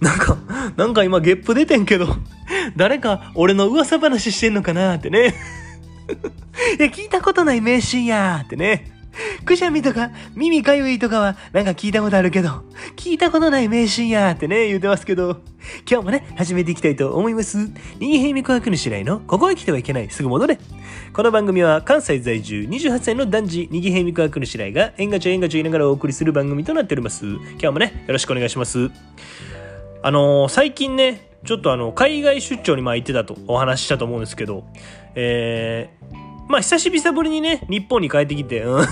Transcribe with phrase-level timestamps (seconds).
[0.00, 0.38] なんか、
[0.76, 2.16] なんか今ゲップ出てんけど、
[2.76, 5.34] 誰か俺の噂話してんのかなってね。
[6.78, 8.98] いや、聞いたことない名シーンやーってね。
[9.44, 12.62] くしゃみとか耳かゆいとかはなんか聞いたことあるけど、
[12.96, 15.40] 聞いたことない名シーンやーってね、言うてますけど、
[15.90, 17.58] 今日もね、始めていきたいと思います。
[17.98, 20.58] 右平美子学主来の、ここへ来てはいけない、すぐ戻れ。
[21.12, 27.26] この番組は関西在住28歳の男児、右平美子学主来が、縁がちょ縁がちょ言いながらお送りする番組となっております。
[27.26, 28.90] 今日もね、よろしくお願いします。
[30.02, 34.64] あのー最近ね、ちょっとあの、海外出張にまあ行ってたとお話ししたと思うんですけど、
[35.14, 38.86] えー、まあ久しぶりにね、日本に帰ってきて、うん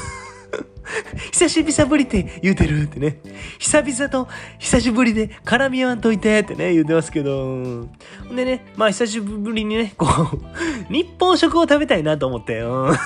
[1.33, 3.19] 久しぶりって言うてるってね。
[3.59, 7.87] 久々と久しぶりで絡み合わんといてってね、言うてますけど。
[8.35, 10.39] でね、まあ久しぶりにね、こう、
[10.93, 12.61] 日本食を食べたいなと思って。
[12.61, 12.97] うん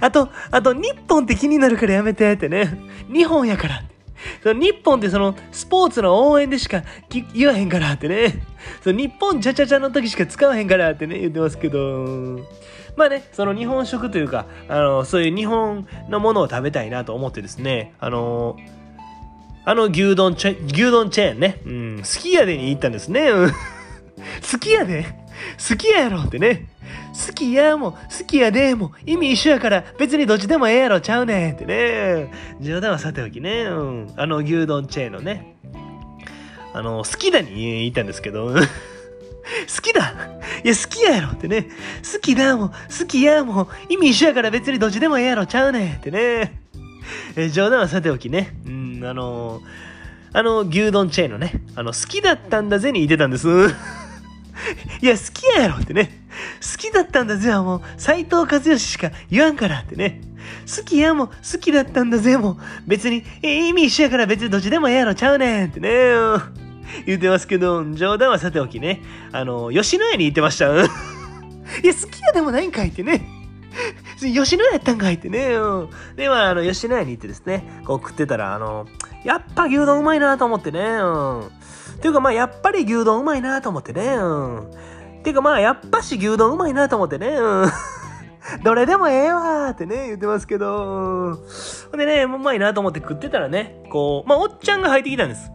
[0.00, 2.78] あと、あと、日本って気になるからやめてってね。
[3.12, 3.95] 日本やからって。
[4.42, 6.82] その日本ってそのスポーツの応援でしか
[7.34, 8.42] 言わへんからってね。
[8.82, 12.40] その日本ちゃちゃちゃの時しか使わへんからってね、言ってますけど。
[12.96, 18.56] まあね、その日本食というか、あの、そういう日本のものを食べたいなと思ってですね、あの、
[19.66, 23.30] あの牛丼チェ、牛丼チェーンね、うん、好きやでに行ったんですね。
[23.30, 23.52] うん
[24.50, 25.04] 好きやで？
[25.68, 26.68] 好きややろってね。
[27.12, 31.54] 好きやも、好きやでも、意味一緒やから、別にどっちでもええやろちゃうねん。
[31.54, 32.30] ってね。
[32.60, 35.56] 冗談はさておきね、うん、あの牛丼チェーンのね、
[36.72, 40.14] あの、好きだに言ったんですけど、 好きだ。
[40.64, 41.28] いや、好きややろ。
[41.30, 41.68] ってね。
[42.12, 45.94] 好きだも、好きやも、意味一緒やから別にどっちでもええやろちゃうねん。
[45.94, 46.62] ってね。
[47.36, 49.62] え冗談はさておきね、うん、あの
[50.32, 53.48] あの牛丼チェーンのね、あの、好きだったんだぜに言ってたんです。
[55.00, 55.76] いや、好きややろ。
[55.78, 56.25] ってね。
[56.72, 60.20] 好きだったんだぜはもう、斎藤和義しか言わんからってね。
[60.76, 65.88] 好きやも、好きだったんだぜもう、別に、え意味一緒やから別にどっちでもええやろちゃうねんってね。
[67.04, 69.02] 言ってますけど、冗談はさておきね。
[69.32, 70.66] あの、吉野家に行ってました。
[70.74, 73.26] いや、好きやでもないんかいってね。
[74.20, 75.50] 吉野家やったんかいってね。
[76.16, 78.86] で、まあ、あの、吉野家に行ってですね、こう食ってたら、あの、
[79.24, 80.80] やっぱ牛丼うまいなと思ってね。
[80.80, 81.50] うん。
[82.00, 84.14] ていうか、まあ、やっぱり牛丼うまいなと思ってね。
[84.14, 84.70] うん。
[85.26, 87.30] ていうか、まあ、やっぱし牛丼うまいなと思ってね。
[87.30, 87.70] うん。
[88.62, 91.34] どれでもええわってね、言ってますけど。
[91.90, 95.50] ほんでね、うまいなと思って食ってたらね、こう、まあ、おっちゃんが入ってきたんです。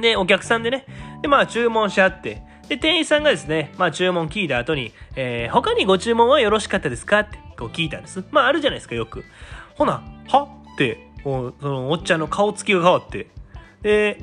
[0.00, 0.86] で、お客さんでね、
[1.20, 7.20] で、まあ、注文し合って、で、店員さんがですね、まあ、注文聞いた後に、えー他にご注文はよろしかったですか？
[7.20, 8.22] って、こう聞いたんです。
[8.30, 9.24] まあ、あるじゃないですか、よく。
[9.74, 10.42] ほな、は？
[10.74, 13.26] って、その、おっちゃんの顔つきが変わって、
[13.82, 14.20] で、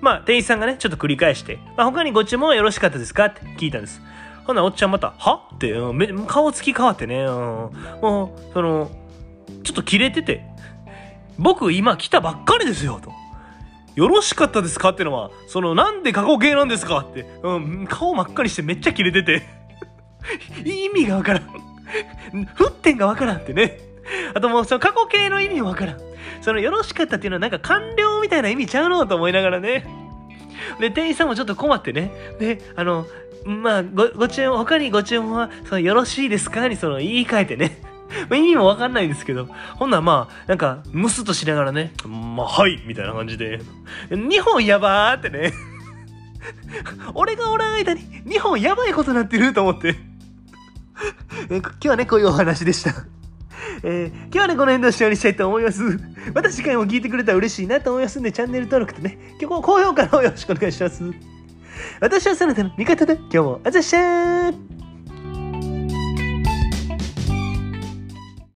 [0.00, 3.26] まあ、店員さんがね、ちょっと繰り返して、まあ、他にご注文よろしかったですか？
[3.26, 4.00] って聞いたんです。
[4.46, 5.48] ほな、おっちゃんまた、は？
[5.54, 7.30] って、うんめ顔つき変わってね、うん
[8.00, 8.90] もう、その、
[9.64, 10.44] ちょっとキレてて、
[11.38, 13.12] 僕今来たばっかりですよ、と。
[13.96, 14.90] よろしかったですか？
[14.90, 16.98] ってのは、その、なんで過去形なんですか？
[17.00, 19.42] って、うん、顔真っ赤にしてめっちゃキレてて、
[20.64, 21.42] 意味がわからん。
[22.56, 23.80] 沸点がわからんってね。
[24.34, 25.96] あともう、その過去形の意味もわからん。
[26.40, 29.86] その、よろしかったっていうのはなんか完了みたいな意味ちゃうのと思いながらね。
[30.80, 32.10] で、店員さんもちょっと困ってね。
[32.38, 33.06] で、あの、
[33.44, 36.66] まあ、ご、ご注文、他にご注文は、その、よろしいですか？
[36.68, 37.82] にその、言い換えてね。
[38.32, 43.60] 意味もわかんないですけど、ほんならまあ、なんか、ムスッとしながらね、まあ、はいみたいな感じで、
[44.10, 45.52] 日本やばーってね。
[47.14, 49.96] 俺がおらん間に、日本やばいことになってると思って。
[51.50, 52.94] 今日はね、こういうお話でした。
[53.82, 55.82] えー今日はね、この辺で終わりにしたいと思います。
[56.34, 61.02] また次回も聞いてくれたら嬉しいなと思いますんで、チャンネル登録とね、今日高評価の方よろしくお願いします。
[62.00, 63.14] 私はそなたの味方で。
[63.14, 64.87] 今日もあざっしゃー